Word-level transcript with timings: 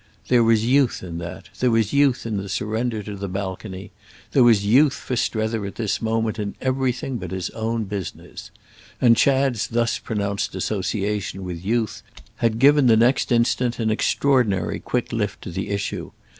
There 0.29 0.43
was 0.43 0.65
youth 0.65 1.03
in 1.03 1.19
that, 1.19 1.49
there 1.59 1.69
was 1.69 1.93
youth 1.93 2.25
in 2.25 2.37
the 2.37 2.49
surrender 2.49 3.03
to 3.03 3.15
the 3.15 3.27
balcony, 3.29 3.91
there 4.31 4.43
was 4.43 4.65
youth 4.65 4.95
for 4.95 5.15
Strether 5.15 5.63
at 5.67 5.75
this 5.75 6.01
moment 6.01 6.39
in 6.39 6.55
everything 6.59 7.17
but 7.17 7.29
his 7.29 7.51
own 7.51 7.83
business; 7.83 8.49
and 8.99 9.15
Chad's 9.15 9.67
thus 9.67 9.99
pronounced 9.99 10.55
association 10.55 11.43
with 11.43 11.63
youth 11.63 12.01
had 12.37 12.57
given 12.57 12.87
the 12.87 12.97
next 12.97 13.31
instant 13.31 13.77
an 13.77 13.91
extraordinary 13.91 14.79
quick 14.79 15.13
lift 15.13 15.43
to 15.43 15.51
the 15.51 15.69
issue. 15.69 16.09